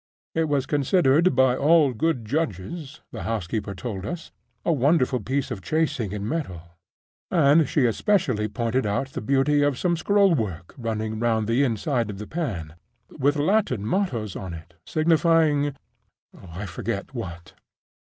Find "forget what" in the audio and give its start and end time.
16.65-17.53